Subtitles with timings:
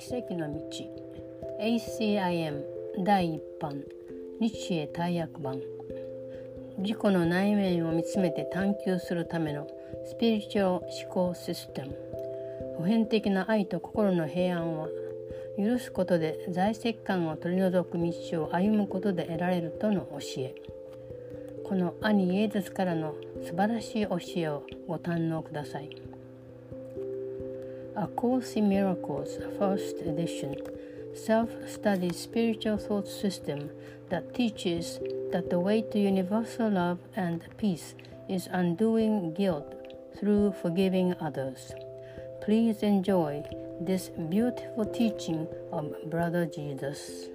[0.00, 0.58] 奇跡の道。
[1.60, 2.62] ACIM
[3.04, 3.84] 第1版。
[4.40, 5.60] 日英大訳版。
[6.78, 9.66] 自己の内面を見つめて探求するための
[10.06, 11.94] スピリチュアル思考システム。
[12.78, 14.88] 普遍的な愛と心の平安は
[15.58, 20.54] 許すことで在籍感を取り除く道を歩むことで得られるとの教え。
[21.62, 26.09] この兄イエズスからの素晴らしい教えをご堪能ください。
[28.00, 30.56] A Course in Miracles, First Edition
[31.14, 33.68] self-study spiritual thought system
[34.08, 34.98] that teaches
[35.32, 37.94] that the way to universal love and peace
[38.26, 39.74] is undoing guilt
[40.18, 41.72] through forgiving others.
[42.40, 43.44] Please enjoy
[43.82, 47.28] this beautiful teaching of Brother Jesus.